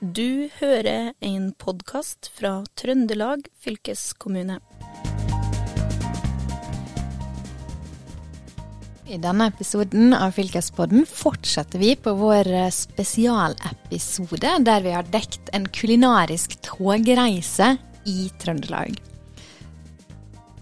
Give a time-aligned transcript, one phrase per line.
[0.00, 4.54] Du hører en podkast fra Trøndelag fylkeskommune.
[9.04, 15.68] I denne episoden av Fylkespodden fortsetter vi på vår spesialepisode der vi har dekt en
[15.68, 17.74] kulinarisk togreise
[18.08, 18.96] i Trøndelag.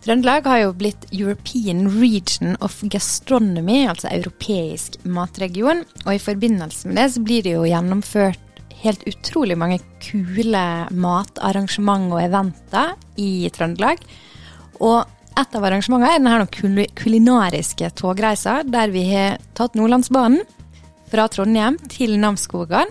[0.03, 5.87] Trøndelag har jo blitt European Region of Gastronomy, altså europeisk matregion.
[6.09, 8.48] Og i forbindelse med det så blir det jo gjennomført
[8.83, 14.03] helt utrolig mange kule matarrangement og eventer i Trøndelag.
[14.79, 15.03] Og
[15.39, 20.43] et av arrangementene er denne kulinariske togreisa, der vi har tatt Nordlandsbanen
[21.09, 22.91] fra Trondheim til Namsskogan.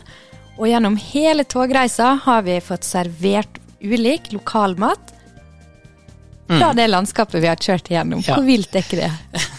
[0.58, 5.14] Og gjennom hele togreisa har vi fått servert ulik lokalmat
[6.48, 8.24] fra det landskapet vi har kjørt igjennom.
[8.24, 8.38] Ja.
[8.38, 9.12] Hvor vilt er ikke det?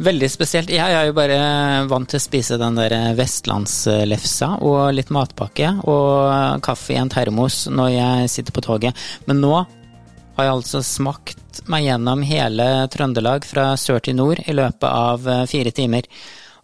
[0.00, 0.70] Veldig spesielt.
[0.72, 1.40] Jeg er jo bare
[1.90, 7.66] vant til å spise den der vestlandslefsa og litt matpakke og kaffe i en termos
[7.68, 9.02] når jeg sitter på toget.
[9.28, 14.56] Men nå har jeg altså smakt meg gjennom hele Trøndelag fra sør til nord i
[14.56, 16.08] løpet av eh, fire timer.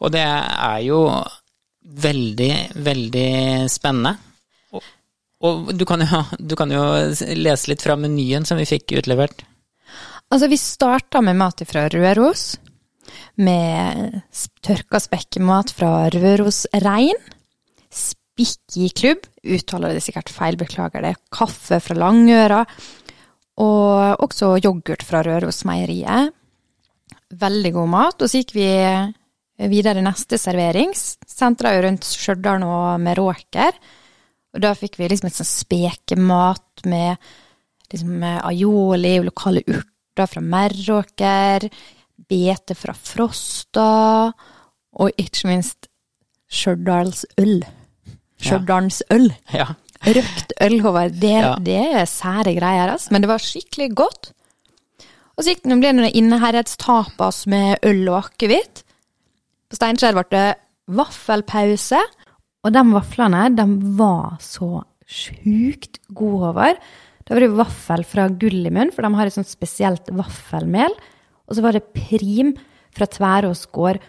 [0.01, 1.03] Og det er jo
[2.07, 2.53] veldig,
[2.89, 3.31] veldig
[3.69, 4.17] spennende.
[5.45, 6.85] Og, du, kan jo, du kan jo
[7.37, 9.45] lese litt fra menyen som vi fikk utlevert.
[10.33, 12.55] Altså, vi starta med mat fra Røros.
[13.37, 14.21] Med
[14.65, 17.19] tørka spekkemat fra Røros Rein.
[17.93, 21.15] Spikkiklubb, uttaler det sikkert feil, beklager det.
[21.33, 22.65] Kaffe fra Langøra.
[23.63, 26.35] Og også yoghurt fra Rørosmeieriet.
[27.37, 28.21] Veldig god mat.
[28.21, 28.69] Og så gikk vi
[29.73, 30.93] videre neste servering.
[30.97, 33.79] Sentra jo rundt Stjørdal og Meråker.
[34.57, 37.17] Og da fikk vi liksom et sånn spekemat med
[37.93, 41.69] liksom aioli, lokale urter fra Meråker,
[42.29, 44.33] bete fra Frosta,
[44.97, 45.89] og ikke minst
[46.49, 47.61] Stjørdalsøl.
[48.41, 49.31] Stjørdalsøl.
[49.55, 49.67] Ja.
[50.07, 51.17] Røkt øl, Håvard.
[51.21, 51.55] Det, Ja.
[51.59, 53.11] det er sære greier, altså.
[53.13, 54.33] Men det var skikkelig godt.
[55.37, 58.85] Og så gikk det ble det inneherredstapas med øl og akevitt.
[59.69, 60.55] På Steinkjer ble det
[60.89, 61.99] vaffelpause.
[62.65, 63.67] Og de vaflene, de
[63.99, 66.81] var så sjukt gode, Håvard.
[67.27, 70.95] Da var det vaffel fra Gullimund, for de har et sånt spesielt vaffelmel.
[71.47, 72.55] Og så var det prim
[72.97, 74.01] fra Tverås gård.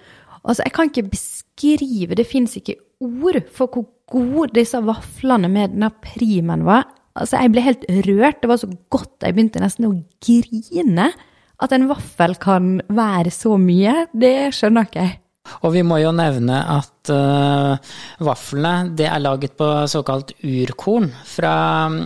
[0.43, 5.75] Altså, jeg kan ikke beskrive, det fins ikke ord for hvor gode disse vaflene med
[5.75, 6.87] denne primen var.
[7.17, 8.41] Altså, jeg ble helt rørt.
[8.41, 11.11] Det var så godt jeg begynte nesten å grine.
[11.57, 15.15] At en vaffel kan være så mye, det skjønner ikke jeg.
[15.63, 21.55] Og vi må jo nevne at uh, vaflene det er laget på såkalt urkorn fra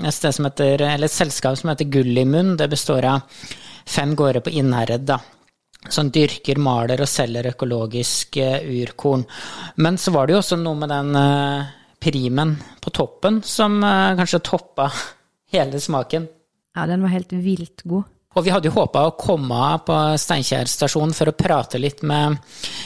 [0.05, 2.59] et, sted som heter, eller et selskap som heter Gullimund.
[2.61, 3.41] Det består av
[3.85, 5.19] fem gårder på Innherred, da.
[5.89, 9.25] Som dyrker, maler og selger økologisk uh, urkorn.
[9.81, 11.71] Men så var det jo også noe med den uh,
[12.01, 14.91] primen på toppen som uh, kanskje toppa
[15.55, 16.27] hele smaken.
[16.77, 18.09] Ja, den var helt vilt god.
[18.31, 21.99] Og vi hadde jo håpa å komme av på Steinkjer stasjon for å prate litt
[22.07, 22.37] med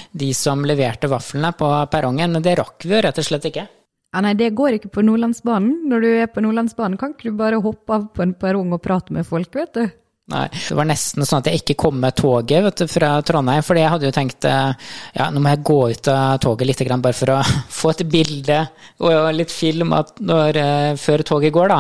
[0.10, 3.68] de som leverte vaflene på perrongen, men det rakk vi jo rett og slett ikke.
[4.16, 5.84] Ja, nei, det går ikke på Nordlandsbanen.
[5.92, 8.82] Når du er på Nordlandsbanen, kan ikke du bare hoppe av på en perrong og
[8.82, 9.84] prate med folk, vet du.
[10.26, 13.62] Nei, det var nesten sånn at jeg ikke kom med toget vet du, fra Trondheim,
[13.62, 14.88] fordi jeg hadde jo tenkt eh,
[15.20, 17.36] ja, nå må jeg gå ut av toget litt bare for å
[17.80, 18.58] få et bilde
[19.06, 21.78] og litt film når, eh, før toget går, da.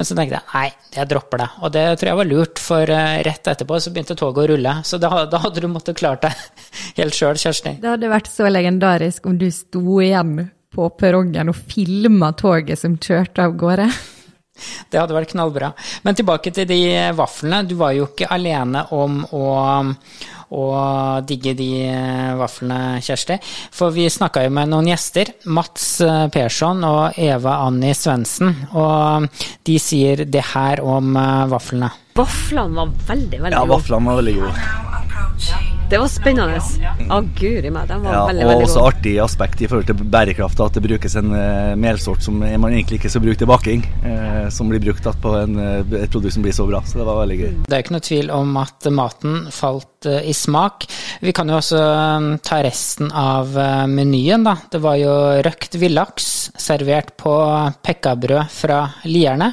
[0.00, 0.64] Men så tenkte jeg nei,
[0.96, 1.50] jeg dropper det.
[1.60, 4.74] Og det tror jeg var lurt, for eh, rett etterpå så begynte toget å rulle.
[4.88, 6.32] Så da, da hadde du måttet klart det
[7.02, 7.76] helt sjøl, Kjersti.
[7.84, 10.38] Det hadde vært så legendarisk om du sto igjen
[10.72, 13.92] på perrongen og filma toget som kjørte av gårde.
[14.90, 15.72] Det hadde vært knallbra.
[16.06, 16.78] Men tilbake til de
[17.18, 17.64] vaflene.
[17.66, 19.42] Du var jo ikke alene om å,
[20.54, 20.64] å
[21.26, 21.68] digge de
[22.38, 23.38] vaflene, Kjersti.
[23.74, 25.32] For vi snakka jo med noen gjester.
[25.50, 28.54] Mats eh, Persson og Eva Anni Svendsen.
[28.78, 29.26] Og
[29.66, 31.90] de sier det her om eh, vaflene.
[32.14, 33.74] Vaflene var veldig, veldig Ja, gode.
[33.80, 34.83] vaflene var veldig gode.
[35.84, 36.60] Det var spennende.
[37.12, 38.92] Å, guri meg, Den var Ja, veldig, og veldig også gode.
[38.94, 42.98] artig aspekt i forhold til bærekraft, at det brukes en uh, melsort som man egentlig
[43.02, 46.34] ikke skal bruke til baking, uh, som blir brukt at på en, uh, et produkt
[46.38, 46.80] som blir så bra.
[46.88, 47.50] Så det var veldig gøy.
[47.68, 50.88] Det er ikke noe tvil om at maten falt uh, i smak.
[51.24, 53.54] Vi kan jo også eh, ta resten av
[53.88, 54.56] menyen, da.
[54.72, 55.12] Det var jo
[55.44, 56.30] røkt villaks
[56.60, 57.32] servert på
[57.84, 59.52] pekkabrød fra Lierne,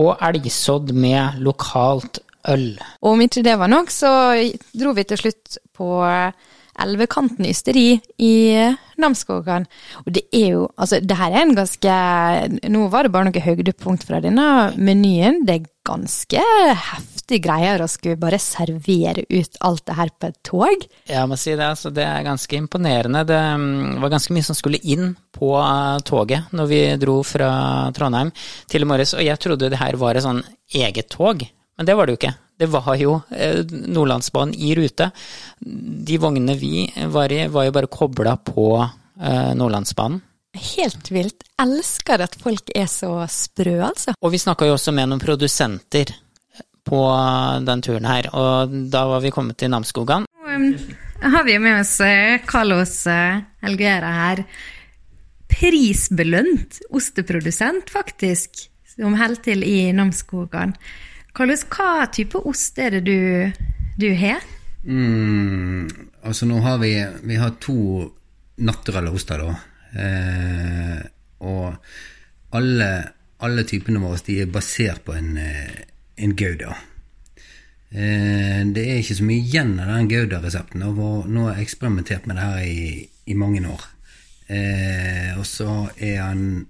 [0.00, 2.66] og elgsodd med lokalt øl.
[3.02, 4.10] Og om ikke det var nok, så
[4.72, 5.92] dro vi til slutt på
[6.80, 8.34] Elvekanten ysteri i
[9.00, 9.66] Namsskogan.
[10.06, 11.96] Og det er jo, altså det her er en ganske
[12.72, 14.46] Nå var det bare noe høydepunkt fra denne
[14.80, 15.42] menyen.
[15.44, 16.42] Det er ganske
[16.88, 20.86] heftig greier å skulle bare servere ut alt det her på et tog.
[21.10, 23.26] Jeg må si det, altså det er ganske imponerende.
[23.28, 27.50] Det mm, var ganske mye som skulle inn på eh, toget når vi dro fra
[27.96, 28.32] Trondheim
[28.70, 30.40] til i morges, og jeg trodde det her var et sånn
[30.72, 31.44] eget tog,
[31.76, 32.34] men det var det jo ikke.
[32.62, 35.08] Det var jo eh, Nordlandsbanen i rute.
[36.06, 40.20] De vognene vi var i, var jo bare kobla på eh, Nordlandsbanen.
[40.52, 41.46] Helt vilt.
[41.62, 44.12] Elsker at folk er så sprø, altså.
[44.20, 46.12] Og vi snakka jo også med noen produsenter
[46.84, 47.00] på
[47.64, 50.26] den turen her, og da var vi kommet til Namsskogan.
[50.28, 52.98] Nå har vi med oss eh, Carlos
[53.62, 54.42] Helguera her.
[55.52, 60.76] Prisbelønt osteprodusent, faktisk, som holder til i Namsskogan.
[61.32, 63.18] Carlos, hva type ost er det du,
[63.96, 64.44] du har?
[64.84, 65.88] Mm,
[66.26, 66.92] altså nå har vi,
[67.24, 68.04] vi har to
[68.62, 69.54] naturelle oster, da.
[70.02, 70.98] Eh,
[71.48, 72.90] og alle,
[73.44, 75.80] alle typene våre de er basert på en, eh,
[76.20, 76.76] en gouda.
[77.92, 80.84] Eh, det er ikke så mye igjen av den gouda-resepten.
[80.84, 83.88] Nå har jeg eksperimentert med det her i, i mange år.
[84.52, 86.66] Eh, og så er han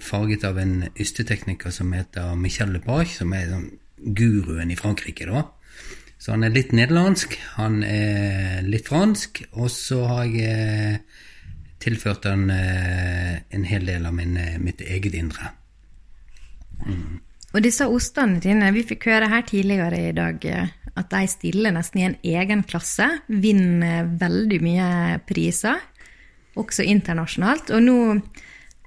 [0.00, 3.70] farget av en ystetekniker som heter Michel Lepage, som er sånn
[4.16, 5.26] guruen i Frankrike.
[5.26, 5.44] da.
[6.20, 11.22] Så han er litt nederlandsk, han er litt fransk, og så har jeg eh,
[11.80, 15.48] tilført han eh, en hel del av min, eh, mitt eget indre.
[17.50, 22.00] Og disse ostene dine, vi fikk høre her tidligere i dag at de stiller nesten
[22.00, 23.06] i en egen klasse.
[23.28, 25.80] Vinner veldig mye priser,
[26.60, 27.72] også internasjonalt.
[27.76, 27.98] Og nå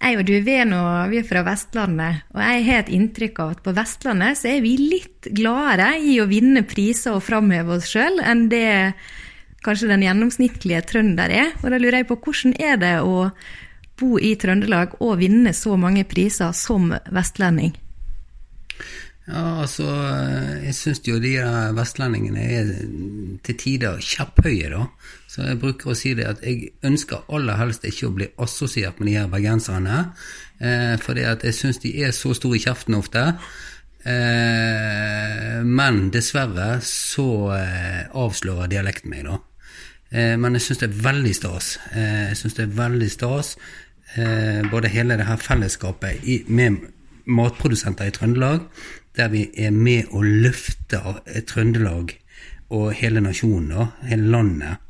[0.03, 0.79] jeg og du vi er, nå,
[1.11, 4.63] vi er fra Vestlandet, og jeg har et inntrykk av at på Vestlandet så er
[4.65, 8.65] vi litt gladere i å vinne priser og framheve oss sjøl enn det
[9.63, 11.53] kanskje den gjennomsnittlige trønder er.
[11.61, 13.29] Og da lurer jeg på hvordan er det å
[13.99, 17.71] bo i Trøndelag og vinne så mange priser som vestlending?
[19.23, 19.85] Ja, altså,
[20.59, 21.37] jeg syns jo de
[21.77, 22.71] vestlendingene er
[23.45, 24.81] til tider kjepphøye, da.
[25.31, 28.99] Så jeg bruker å si det at jeg ønsker aller helst ikke å bli assosiert
[28.99, 30.01] med de her bergenserne.
[30.59, 33.23] Eh, fordi at jeg syns de er så store i kjeften ofte.
[34.03, 39.39] Eh, men dessverre så eh, avslører dialekten meg, da.
[40.11, 41.77] Eh, men jeg syns det er veldig stas.
[41.95, 43.55] Eh, jeg syns det er veldig stas
[44.17, 46.83] eh, både hele det her fellesskapet i, med
[47.23, 48.67] matprodusenter i Trøndelag,
[49.17, 52.15] der vi er med og løfter Trøndelag
[52.73, 54.81] og hele nasjonen, da, hele landet,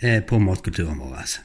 [0.00, 1.36] eh, på matkulturen vår.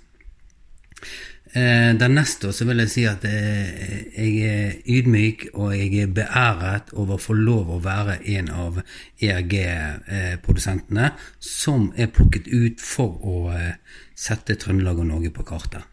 [1.52, 6.94] Eh, Dernest så vil jeg si at eh, jeg er ydmyk og jeg er beæret
[6.96, 8.80] over å få lov å være en av
[9.20, 11.12] ERG-produsentene
[11.44, 13.52] som er plukket ut for å
[14.16, 15.84] sette Trøndelag og Norge på kartet.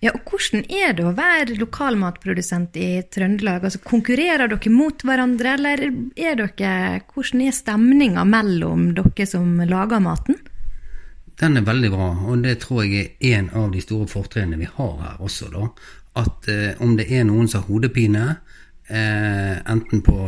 [0.00, 3.64] Ja, og Hvordan er det å være lokalmatprodusent i Trøndelag?
[3.66, 5.82] Altså, konkurrerer dere mot hverandre, eller
[6.14, 10.38] er dere, hvordan er stemninga mellom dere som lager maten?
[11.38, 14.70] Den er veldig bra, og det tror jeg er en av de store fortrinnene vi
[14.70, 15.50] har her også.
[15.54, 15.68] da,
[16.18, 18.24] At eh, om det er noen som har hodepine,
[18.88, 20.18] eh, enten på,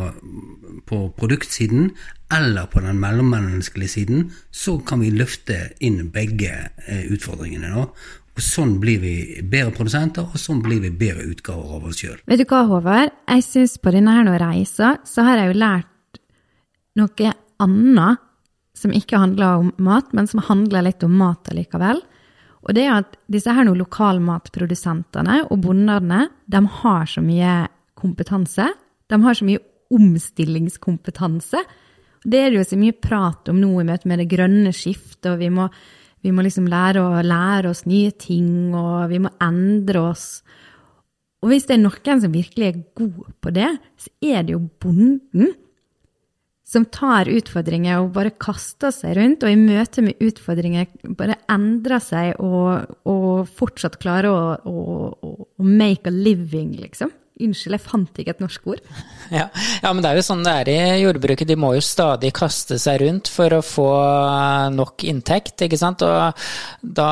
[0.86, 1.90] på produktsiden
[2.30, 6.52] eller på den mellommenneskelige siden, så kan vi løfte inn begge
[6.86, 7.74] eh, utfordringene.
[7.74, 7.88] da,
[8.40, 9.14] og Sånn blir vi
[9.44, 12.16] bedre produsenter, og sånn blir vi bedre utgaver av oss sjøl.
[12.24, 13.12] Vet du hva, Håvard?
[13.28, 16.20] Jeg syns på denne her reisa så har jeg jo lært
[16.96, 18.22] noe annet
[18.80, 22.00] som ikke handler om mat, men som handler litt om mat allikevel.
[22.64, 27.54] Og det er at disse her nå lokalmatprodusentene og bondene, de har så mye
[28.00, 28.70] kompetanse.
[29.12, 29.60] De har så mye
[29.92, 31.60] omstillingskompetanse.
[32.24, 35.28] Det er det jo så mye prat om nå i møte med det grønne skiftet,
[35.34, 35.68] og vi må,
[36.20, 40.26] vi må liksom lære å lære oss nye ting, og vi må endre oss.
[41.40, 44.64] Og hvis det er noen som virkelig er god på det, så er det jo
[44.82, 45.54] bonden
[46.70, 50.86] som tar utfordringer og bare kaster seg rundt, og i møte med utfordringer
[51.18, 57.10] bare endrer seg og, og fortsatt klarer å, å, å, make a living, liksom.
[57.46, 58.84] Unnskyld, jeg fant ikke et norsk ord.
[59.30, 59.44] Ja.
[59.78, 61.46] ja, men det er jo sånn det er i jordbruket.
[61.46, 63.90] De må jo stadig kaste seg rundt for å få
[64.74, 66.02] nok inntekt, ikke sant.
[66.02, 66.42] Og
[66.82, 67.10] da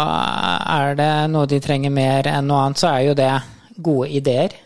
[0.81, 3.31] er det noe de trenger mer enn noe annet, så er jo det
[3.79, 4.57] gode ideer.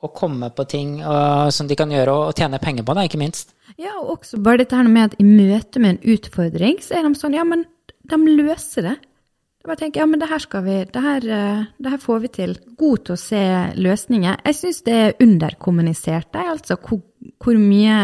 [0.00, 3.20] Å komme på ting og, som de kan gjøre og tjene penger på, da, ikke
[3.20, 3.52] minst.
[3.76, 7.04] Ja, og også bare dette her med at i møte med en utfordring, så er
[7.04, 7.66] de sånn, ja, men
[8.08, 8.96] de løser det.
[9.66, 12.20] Da bare tenker ja, men det her skal vi, det her, eh, det her får
[12.22, 12.52] vi til.
[12.78, 13.40] God til å se
[13.74, 14.36] løsninger.
[14.46, 17.00] Jeg syns det er underkommunisert, altså hvor,
[17.42, 17.96] hvor mye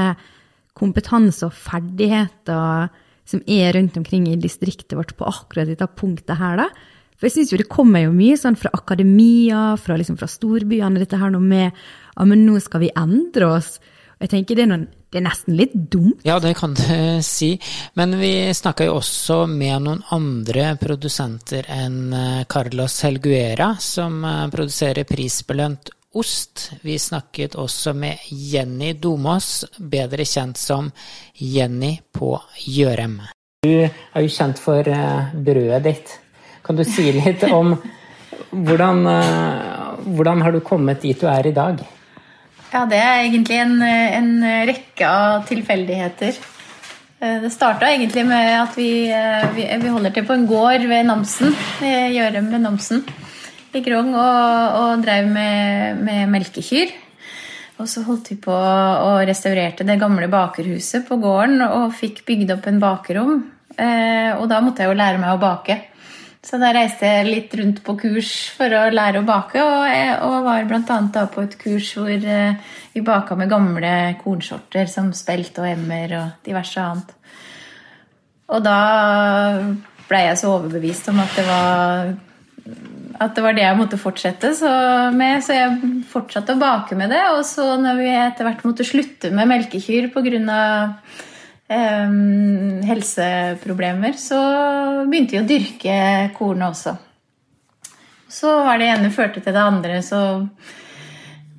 [0.74, 2.90] kompetanse og ferdigheter
[3.30, 6.66] som er rundt omkring i distriktet vårt på akkurat dette punktet her, da.
[7.14, 10.98] For jeg syns jo det kommer jo mye sånn fra akademia, fra, liksom fra storbyene,
[10.98, 13.76] dette her noe med ja, men nå skal vi endre oss.
[14.22, 16.20] Jeg tenker det er, noen, det er nesten litt dumt.
[16.22, 16.82] Ja, det kan du
[17.26, 17.56] si.
[17.98, 24.44] Men vi snakka jo også med noen andre produsenter enn eh, Carlos Helguera, som eh,
[24.52, 26.68] produserer prisbelønt ost.
[26.84, 30.92] Vi snakket også med Jenny Domås, bedre kjent som
[31.34, 32.36] Jenny på
[32.68, 33.16] Gjørem.
[33.66, 36.14] Du er jo kjent for eh, brødet ditt.
[36.62, 37.74] Kan du si litt om
[38.68, 39.02] hvordan,
[40.14, 41.82] hvordan har du kommet dit du er i dag?
[42.72, 44.32] Ja, det er egentlig en, en
[44.68, 46.38] rekke av tilfeldigheter.
[47.20, 50.86] Eh, Det starta egentlig med at vi, eh, vi, vi holder til på en gård
[50.88, 51.52] ved Namsen,
[52.16, 53.04] Gjørem ved Namsen
[53.76, 56.96] i Grong, og, og drev med, med melkekyr.
[57.80, 62.52] Og så holdt vi på og restaurerte det gamle bakerhuset på gården og fikk bygd
[62.56, 63.38] opp en bakerom.
[63.76, 65.78] Eh, og da måtte jeg jo lære meg å bake.
[66.42, 70.16] Så da reiste jeg litt rundt på kurs for å lære å bake, og, jeg,
[70.26, 71.26] og var bl.a.
[71.30, 76.44] på et kurs hvor eh, vi baka med gamle kornsorter som spelt og emmer og
[76.48, 77.14] diverse annet.
[78.52, 78.78] Og da
[80.08, 82.12] blei jeg så overbevist om at det var
[83.22, 84.70] at det var det jeg måtte fortsette så
[85.14, 87.22] med, så jeg fortsatte å bake med det.
[87.36, 90.64] Og så når vi etter hvert måtte slutte med melkekyr pga.
[91.72, 94.38] Um, helseproblemer, så
[95.08, 95.96] begynte vi å dyrke
[96.36, 96.92] kornet også.
[98.32, 100.20] Så var det ene førte til det andre, så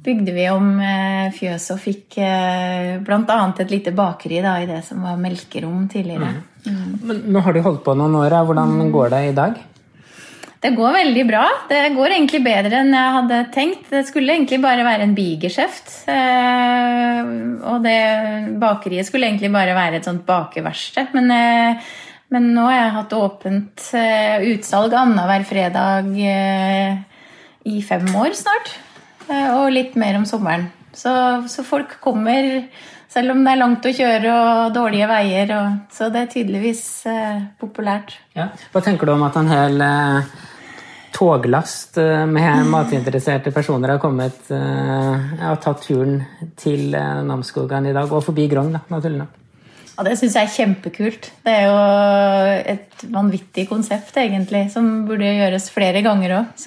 [0.04, 3.38] bygde vi om eh, fjøset og fikk eh, bl.a.
[3.64, 6.34] et lite bakeri da, i det som var melkerom tidligere.
[6.66, 8.36] Men nå har du holdt på noen år.
[8.48, 9.62] Hvordan går det i dag?
[10.64, 11.44] Det går veldig bra.
[11.68, 13.90] Det går egentlig bedre enn jeg hadde tenkt.
[13.92, 15.90] Det skulle egentlig bare være en bigeskjeft.
[16.08, 17.32] Eh,
[17.68, 18.00] og det
[18.62, 21.12] bakeriet skulle egentlig bare være et sånt bakeverksted.
[21.18, 21.90] Men, eh,
[22.32, 28.72] men nå har jeg hatt åpent eh, utsalg annenhver fredag i fem år snart.
[29.28, 30.70] Og litt mer om sommeren.
[30.96, 31.12] Så,
[31.52, 32.64] så folk kommer
[33.12, 35.54] selv om det er langt å kjøre og dårlige veier.
[35.60, 36.88] Og, så det er tydeligvis
[37.60, 38.16] populært.
[38.40, 38.48] Ja.
[38.72, 39.88] Hva tenker du om at en hel
[41.16, 46.20] toglast eh, med matinteresserte personer har kommet eh, ja, tatt turen
[46.60, 49.40] til eh, Namsskogan i dag, og forbi Grong, da, naturlig nok?
[49.94, 51.30] Ja, Det syns jeg er kjempekult.
[51.46, 56.66] Det er jo et vanvittig konsept, egentlig, som burde gjøres flere ganger òg.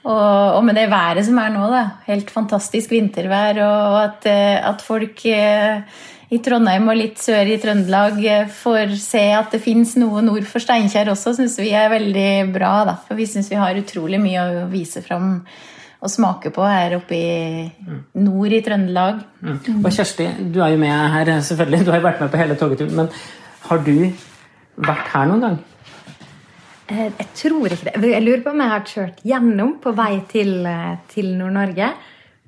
[0.00, 1.82] Og, og med det været som er nå, da.
[2.06, 5.82] Helt fantastisk vintervær, og at, eh, at folk eh,
[6.30, 10.46] i Trondheim og litt sør i Trøndelag eh, får se at det fins noe nord
[10.46, 12.72] for Steinkjer også, syns vi er veldig bra.
[12.86, 12.94] Da.
[13.08, 15.40] For vi syns vi har utrolig mye å vise fram
[16.00, 19.18] og smake på her oppe i nord i Trøndelag.
[19.42, 21.82] Og Kjersti, du er jo med her, selvfølgelig.
[21.84, 22.94] Du har jo vært med på hele togeturen.
[23.02, 23.10] Men
[23.66, 23.92] har du
[24.80, 25.58] vært her noen gang?
[26.88, 27.98] Eh, Jeg tror ikke det.
[28.14, 31.90] Jeg lurer på om jeg har kjørt gjennom på vei til, eh, til Nord-Norge.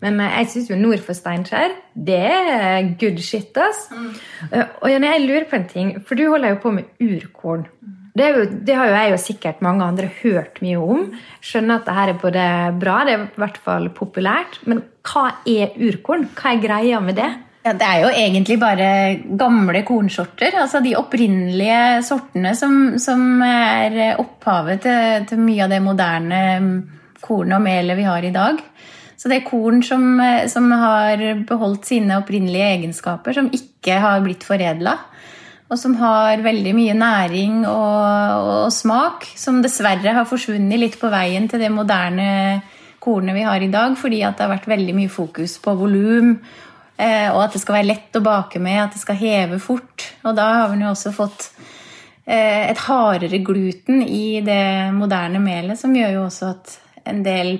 [0.02, 3.87] Men eh, jeg syns jo nord for Steinkjer, det er good shit, ass.
[3.94, 4.12] Mm.
[4.52, 7.68] Og Janne, jeg lurer på en ting, for du holder jo på med urkorn.
[8.12, 11.06] Det, er jo, det har jo jeg og sikkert mange andre hørt mye om.
[11.40, 12.49] Skjønner at det her er både
[12.82, 14.59] bra, det er i hvert fall populært.
[14.68, 16.28] Men hva er urkorn?
[16.37, 17.30] Hva er greia med det?
[17.62, 18.88] Ja, Det er jo egentlig bare
[19.38, 20.59] gamle kornsorter.
[20.61, 26.42] Altså de opprinnelige sortene som, som er opphavet til, til mye av det moderne
[27.23, 28.59] kornet og melet vi har i dag.
[29.22, 30.18] Så det er korn som,
[30.50, 34.96] som har beholdt sine opprinnelige egenskaper, som ikke har blitt foredla.
[35.70, 41.12] Og som har veldig mye næring og, og smak, som dessverre har forsvunnet litt på
[41.12, 42.26] veien til det moderne
[43.02, 46.34] kornet vi har i dag, fordi det har vært veldig mye fokus på volum
[47.02, 50.06] Eh, og at det skal være lett å bake med, at det skal heve fort.
[50.26, 51.48] Og da har vi jo også fått
[52.26, 56.76] eh, et hardere gluten i det moderne melet, som gjør jo også at
[57.08, 57.56] en del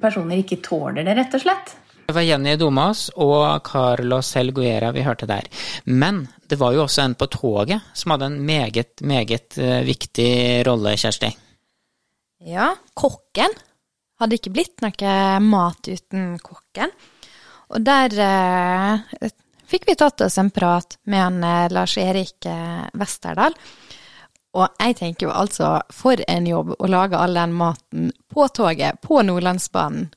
[0.00, 1.74] personer ikke tåler det, rett og slett.
[2.02, 5.46] Det var Jenny Domas og Carlos Helguera vi hørte der.
[5.84, 10.32] Men det var jo også en på toget som hadde en meget, meget eh, viktig
[10.66, 11.30] rolle, Kjersti.
[12.50, 13.54] Ja, kokken.
[14.20, 15.14] Hadde ikke blitt noe
[15.46, 16.92] mat uten kokken.
[17.72, 19.30] Og der eh,
[19.70, 23.56] fikk vi tatt oss en prat med han eh, Lars-Erik eh, Westerdal.
[24.52, 29.00] Og jeg tenker jo altså, for en jobb å lage all den maten på toget,
[29.00, 30.10] på Nordlandsbanen.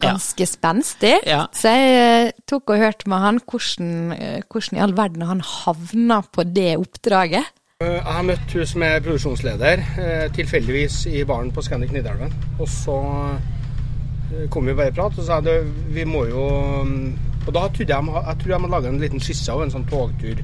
[0.00, 1.16] Ganske spenstig.
[1.28, 1.42] Ja.
[1.52, 5.42] Så jeg eh, tok og hørte med han hvordan, eh, hvordan i all verden han
[5.44, 7.50] havna på det oppdraget.
[7.80, 12.32] Jeg har møtt hun som er produksjonsleder, eh, tilfeldigvis i baren på Scandic Nidelven.
[12.58, 16.46] Og så eh, kom vi bare i prat og sa at vi må jo
[16.84, 17.04] mm,
[17.46, 19.88] Og da trodde jeg jeg tror jeg må lage en liten skisse av en sånn
[19.88, 20.42] togtur.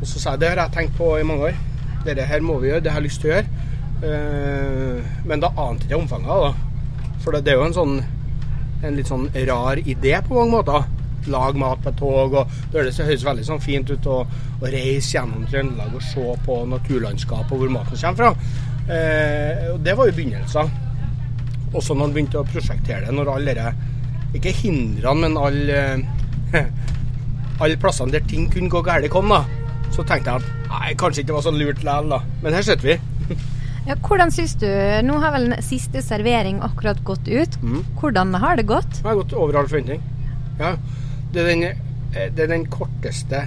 [0.00, 1.58] Og så sa jeg det har jeg tenkt på i mange år.
[2.06, 3.64] Dette her må vi gjøre, det har jeg lyst til å gjøre.
[3.96, 6.54] Uh, men da ante jeg omfanget av det.
[7.24, 7.96] For det, er jo en sånn
[8.84, 10.86] en litt sånn rar idé på mange måter.
[11.32, 14.20] Lag mat på tog, og det høres, det høres veldig sånn fint ut å,
[14.62, 18.30] reise gjennom Trøndelag og se på naturlandskap og hvor maten kommer fra.
[18.86, 20.70] Eh, og det var jo begynnelsen.
[21.72, 23.74] Og så når han begynte å prosjektere det, når alle dere
[24.36, 25.80] Ikke hindrene, men alle
[27.62, 29.42] alle plassene der ting kunne gå galt, kom, da.
[29.94, 32.22] Så tenkte jeg at nei, kanskje ikke det var så lurt likevel, da.
[32.42, 33.36] Men her sitter vi.
[33.86, 34.66] Ja, hvordan syns du
[35.06, 37.54] Nå har vel siste servering akkurat gått ut.
[37.62, 37.84] Mm.
[38.00, 38.98] Hvordan har det gått?
[38.98, 40.02] Det har gått over all forventning.
[40.58, 40.72] Ja.
[41.30, 43.44] Det er, den, eh, det er den korteste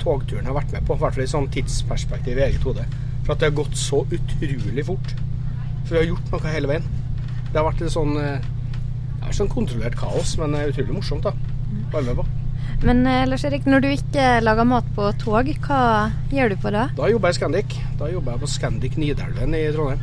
[0.00, 2.86] togturen jeg har vært med på, i hvert fall i sånn tidsperspektiv i eget hode.
[3.26, 5.14] For at det har gått så utrolig fort.
[5.84, 6.88] For vi har gjort noe hele veien.
[7.50, 11.36] Det har vært et sånn, eh, sånn kontrollert kaos, men er utrolig morsomt da.
[11.92, 12.39] være med på.
[12.84, 15.82] Men eh, Lars Erik, når du ikke lager mat på tog, hva
[16.32, 16.86] gjør du på da?
[16.96, 17.76] Da jobber jeg i Scandic.
[18.00, 20.00] Da jobber jeg på Scandic Nidelven i Trondheim.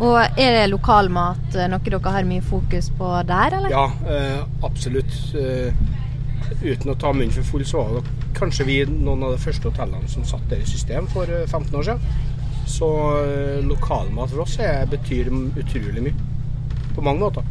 [0.00, 3.74] Og er det lokalmat eh, noe dere har mye fokus på der, eller?
[3.74, 5.18] Ja, eh, absolutt.
[5.36, 5.70] Eh,
[6.64, 9.68] uten å ta munnen for full, så var det kanskje vi noen av de første
[9.70, 12.26] hotellene som satte det i system for eh, 15 år siden.
[12.70, 12.88] Så
[13.20, 16.28] eh, lokalmat for oss er, betyr utrolig mye.
[16.96, 17.46] På mange måter.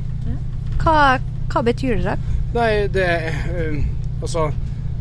[0.82, 0.98] Hva,
[1.54, 2.18] hva betyr det?
[2.18, 2.39] da?
[2.54, 3.80] Nei, det eh,
[4.20, 4.50] Altså,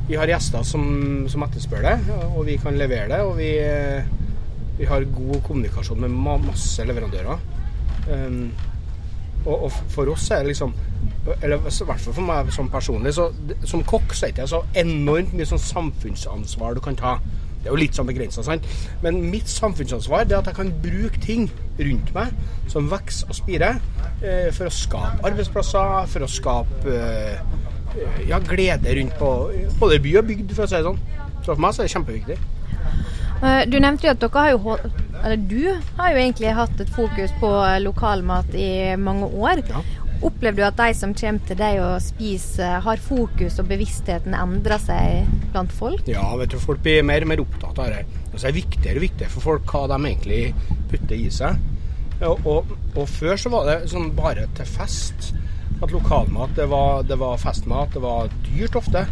[0.08, 0.84] vi har gjester som,
[1.28, 1.94] som etterspør det,
[2.36, 3.18] og vi kan levere det.
[3.26, 4.04] Og vi, eh,
[4.78, 7.40] vi har god kommunikasjon med ma masse leverandører.
[8.08, 8.52] Um,
[9.44, 10.72] og, og for oss er det liksom
[11.42, 13.26] Eller i hvert fall for meg som personlig, så
[13.68, 17.18] som kokk så er det ikke så enormt mye sånn samfunnsansvar du kan ta.
[17.58, 18.64] Det er jo litt sånn begrensa, sant.
[19.02, 22.32] Men mitt samfunnsansvar er at jeg kan bruke ting rundt meg
[22.72, 23.76] som vokser og spirer,
[24.56, 27.38] for å skape arbeidsplasser, for å skape eh,
[28.28, 29.32] ja, glede rundt på
[29.78, 30.98] både by og bygd, for å si det sånn.
[31.44, 32.38] Så for meg så er det kjempeviktig.
[33.38, 34.76] Eh, Du nevnte jo at dere har jo
[35.22, 35.62] Eller du
[35.98, 39.62] har jo egentlig hatt et fokus på eh, lokalmat i mange år.
[39.70, 39.82] Ja.
[40.18, 44.80] Opplever du at de som kommer til deg og spiser, har fokus og bevisstheten endrer
[44.82, 46.02] seg blant folk?
[46.10, 48.00] Ja, vet du, folk blir mer og mer opptatt av det.
[48.32, 50.42] Det er viktigere og viktigere for folk hva de egentlig
[50.90, 51.58] putter i seg.
[52.26, 55.32] Og, og, før så var det sånn bare til fest.
[55.78, 57.92] At lokalmat, det var, det var festmat.
[57.94, 59.04] Det var dyrt ofte.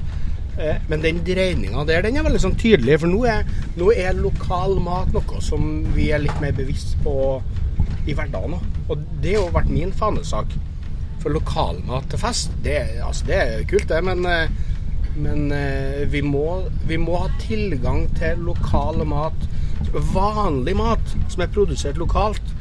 [0.59, 2.99] Eh, Men den dreininga der, den er veldig sånn tydelig.
[3.03, 3.47] For nå er,
[3.79, 7.16] nå er lokal mat noe som vi er litt mer bevisst på
[8.07, 8.57] i hverdagen.
[8.57, 8.81] òg.
[8.90, 10.57] Og det har jo vært min fanesak.
[11.23, 14.03] For lokalmat til fest, det, altså, det er kult, det.
[14.05, 14.51] Men, eh,
[15.16, 19.47] men eh, vi, må, vi må ha tilgang til lokal mat.
[19.95, 22.56] Vanlig mat som er produsert lokalt.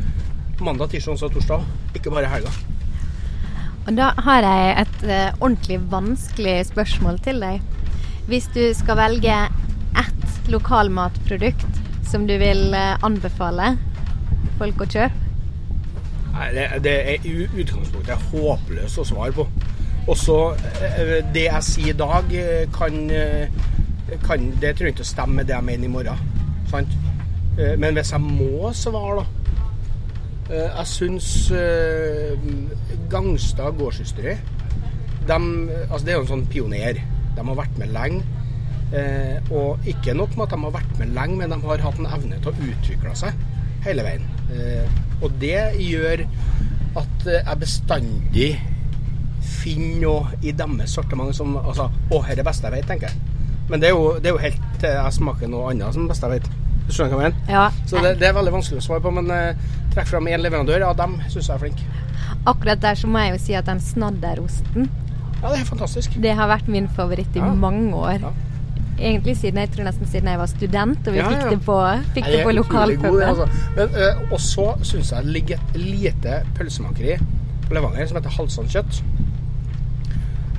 [0.63, 1.63] Mandag, tirsdag, onsdag og torsdag.
[1.95, 2.51] Ikke bare helga.
[3.85, 7.61] Og da har jeg et uh, ordentlig vanskelig spørsmål til deg.
[8.29, 9.35] Hvis du skal velge
[9.99, 13.75] ett lokalmatprodukt som du vil uh, anbefale
[14.57, 15.21] folk å kjøpe,
[16.35, 19.45] Nei, det, det er i utgangspunktet håpløst å svare på.
[20.11, 23.47] Også uh, det jeg sier i dag, eh, kan, eh,
[24.23, 26.27] kan Det trenger ikke å stemme med det jeg mener i morgen.
[26.71, 26.95] Sant?
[27.59, 29.44] Eh, Men hvis jeg må svare, da eh,
[30.45, 32.35] Jeg syns eh,
[33.09, 34.35] Gangstad gårdsysteri
[35.25, 35.37] de,
[35.89, 36.99] altså Det er jo en sånn pioner.
[37.35, 38.21] De har vært med lenge.
[38.93, 41.97] Eh, og ikke nok med at de har vært med lenge, men de har hatt
[41.99, 43.41] en evne til å utvikle seg
[43.85, 44.27] hele veien.
[44.53, 46.25] Eh, og det gjør
[47.01, 48.49] at eh, jeg bestandig
[49.45, 53.09] finner noe i deres sortiment som altså, Å, dette er det beste jeg vet, tenker
[53.09, 53.41] jeg.
[53.69, 56.13] Men det er jo, det er jo helt til jeg smaker noe annet som det
[56.13, 56.64] beste jeg vet.
[56.87, 57.49] Du skjønner hva jeg mener?
[57.49, 59.55] ja, Så det, det er veldig vanskelig å svare på, men eh,
[59.95, 60.79] trekk fram én leverandør.
[60.85, 61.81] Ja, dem syns jeg er flink.
[62.45, 64.89] akkurat der så må jeg jo si at den snadderosten,
[65.41, 66.13] Ja, det er fantastisk.
[66.21, 67.53] det har vært min favoritt i Ja.
[67.53, 68.19] mange år.
[68.21, 68.31] Ja.
[68.97, 71.75] Egentlig siden jeg tror nesten siden jeg var student og vi fikk det på,
[72.15, 73.23] fikk Nei, det på lokalpuben.
[73.27, 73.47] altså.
[73.75, 77.17] Men, eh, og så syns jeg det ligger et lite pølsemakeri
[77.67, 79.01] på Levanger som heter Halsand kjøtt.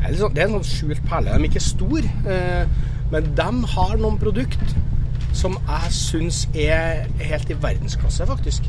[0.02, 1.32] Det er, sånn, det er en sånn skjult perle.
[1.32, 2.66] De er ikke store, eh,
[3.10, 4.74] men de har noen produkt
[5.36, 8.68] som jeg syns er helt i verdensklasse, faktisk.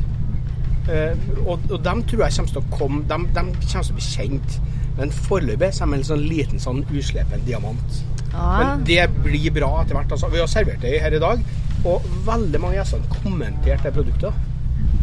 [0.88, 3.98] Eh, og, og dem tror jeg kommer til å komme De, de kommer til å
[3.98, 4.58] bli kjent.
[4.98, 8.00] Men foreløpig så er de en sånn liten sånn uslepen diamant.
[8.32, 8.58] Ah.
[8.58, 10.12] Men det blir bra etter hvert.
[10.16, 10.30] Altså.
[10.32, 11.42] Vi har servert det her i dag,
[11.86, 14.44] og veldig mange gjester har kommentert det produktet.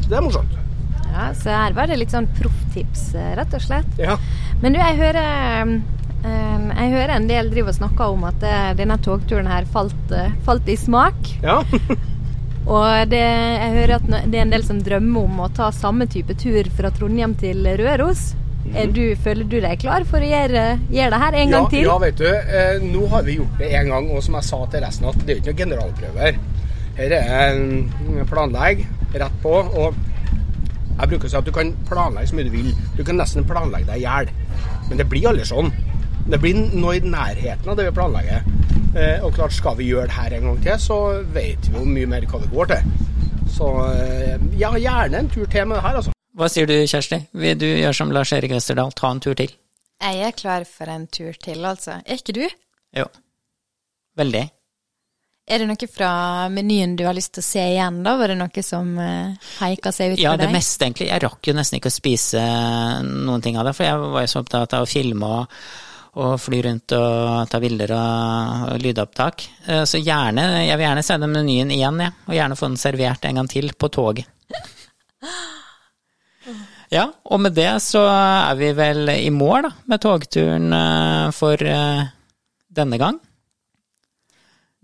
[0.05, 0.61] Det er morsomt.
[1.15, 4.01] Ja, så her var det litt sånn profftips, eh, rett og slett.
[4.01, 4.17] Ja.
[4.61, 5.94] Men du, jeg hører, eh,
[6.25, 10.31] jeg hører en del driver og snakker om at eh, denne togturen her falt, eh,
[10.47, 11.31] falt i smak.
[11.45, 11.61] ja.
[12.65, 16.07] Og det, jeg hører at det er en del som drømmer om å ta samme
[16.09, 18.31] type tur fra Trondheim til Røros.
[18.73, 21.67] Er du, føler du deg klar for å gjøre, gjøre det her en Ja, gang
[21.69, 21.83] til?
[21.85, 22.25] ja, vet du.
[22.25, 25.21] Eh, nå har vi gjort det en gang, og som jeg sa til resten, at
[25.27, 26.39] det er ikke noen generalprøver.
[26.97, 28.81] Her er en planlegg
[29.13, 29.53] rett på.
[29.53, 30.01] og
[30.95, 32.73] jeg bruker å si at Du kan planlegge så mye du vil.
[32.97, 34.33] Du kan nesten planlegge deg i hjel.
[34.89, 35.69] Men det blir aldri sånn.
[36.25, 38.45] Det blir noe i nærheten av det vi planlegger.
[38.95, 40.97] Eh, og klart Skal vi gjøre det her en gang til, så
[41.35, 42.95] vet vi jo mye mer hva det går til.
[43.55, 46.15] Så eh, ja, gjerne en tur til med det her, altså.
[46.35, 47.19] Hva sier du, Kjersti?
[47.39, 49.53] Vil du gjøre som Lars Erik Østerdal, ta en tur til?
[50.03, 51.99] Jeg er klar for en tur til, altså.
[52.03, 52.43] Er ikke du?
[52.97, 53.05] Jo.
[54.19, 54.41] Veldig.
[55.45, 56.09] Er det noe fra
[56.49, 58.15] menyen du har lyst til å se igjen, da?
[58.17, 58.95] Var det noe som
[59.61, 60.55] heika seg ut Ja, for det deg?
[60.57, 61.07] meste egentlig.
[61.13, 62.43] Jeg rakk jo nesten ikke å spise
[63.05, 65.59] noen ting av det, for jeg var jo så opptatt av å filme og,
[66.15, 69.43] og fly rundt og ta bilder og, lydopptak.
[69.67, 72.15] Eh, Så gjerne, jeg vil gjerne se den menyen igjen, jeg.
[72.27, 74.29] Og gjerne få den servert en gang til på toget.
[76.93, 81.59] Ja, og med det så er vi vel i mål da, med togturen eh, for
[81.65, 82.03] eh,
[82.69, 83.17] denne gang.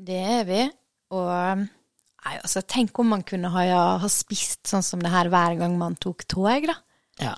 [0.02, 0.64] Det er vi.
[1.14, 1.30] Og
[1.62, 3.68] nei, altså, tenk om man kunne ha,
[4.02, 6.78] ha spist sånn som det her hver gang man tok tog, da.
[7.22, 7.36] Ja,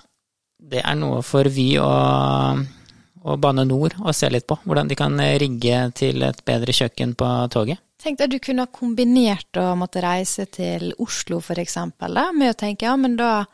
[0.64, 2.64] det er noe for Vy og,
[3.24, 4.58] og Bane Nor og se litt på.
[4.64, 7.80] Hvordan de kan rigge til et bedre kjøkken på toget.
[8.04, 12.84] Tenk deg du kunne ha kombinert å måtte reise til Oslo, eksempel, med å tenke
[12.84, 13.46] ja, men da,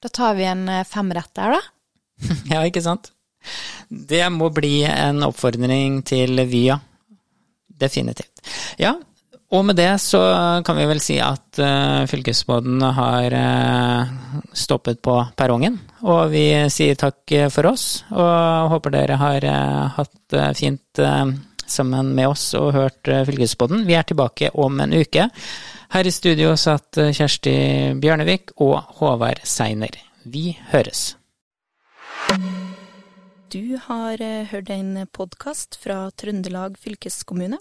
[0.00, 1.60] da tar vi en eh, femretter, da.
[2.54, 3.12] Ja, ikke sant?
[3.88, 6.78] Det må bli en oppfordring til Vy, ja.
[7.78, 8.40] Definitivt.
[8.80, 8.96] Ja,
[9.54, 10.20] og med det så
[10.66, 14.10] kan vi vel si at uh, fylkesbåten har uh,
[14.52, 15.78] stoppet på perrongen.
[16.06, 21.32] Og vi sier takk for oss, og håper dere har eh, hatt det fint eh,
[21.66, 23.82] sammen med oss og hørt Fylkespodden.
[23.88, 25.28] Vi er tilbake om en uke.
[25.88, 29.88] Her i studio satt eh, Kjersti Bjørnevik og Håvard Seiner.
[30.28, 31.16] Vi høres.
[33.48, 37.58] Du har eh, hørt en podkast fra Trøndelag fylkeskommune.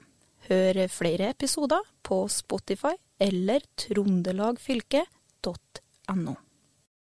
[0.49, 6.46] Hør flere episoder på Spotify eller trondelagfylket.no.